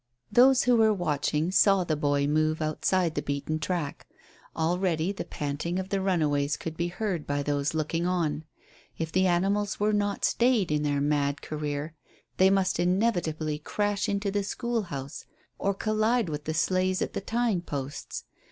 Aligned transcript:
Those 0.31 0.63
who 0.63 0.77
were 0.77 0.91
watching 0.91 1.51
saw 1.51 1.83
the 1.83 1.95
boy 1.95 2.25
move 2.25 2.59
outside 2.59 3.13
the 3.13 3.21
beaten 3.21 3.59
track. 3.59 4.07
Already 4.55 5.11
the 5.11 5.23
panting 5.23 5.77
of 5.77 5.89
the 5.89 6.01
runaways 6.01 6.57
could 6.57 6.75
be 6.75 6.87
heard 6.87 7.27
by 7.27 7.43
those 7.43 7.75
looking 7.75 8.07
on. 8.07 8.43
If 8.97 9.11
the 9.11 9.27
animals 9.27 9.79
were 9.79 9.93
not 9.93 10.25
stayed 10.25 10.71
in 10.71 10.81
their 10.81 11.01
mad 11.01 11.43
career 11.43 11.93
they 12.37 12.49
must 12.49 12.79
inevitably 12.79 13.59
crash 13.59 14.09
into 14.09 14.31
the 14.31 14.41
school 14.43 14.81
house 14.81 15.25
or 15.59 15.75
collide 15.75 16.29
with 16.29 16.45
the 16.45 16.55
sleighs 16.55 17.03
at 17.03 17.13
the 17.13 17.21
tying 17.21 17.61
posts. 17.61 18.23